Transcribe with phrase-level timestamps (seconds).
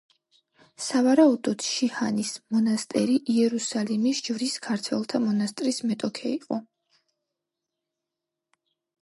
[0.83, 6.61] სავარაუდოდ შიჰანის მონასტერი იერუსალიმის ჯვრის ქართველთა მონასტრის მეტოქი იყო.